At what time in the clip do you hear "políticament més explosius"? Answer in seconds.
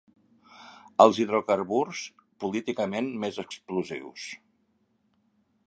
2.45-4.25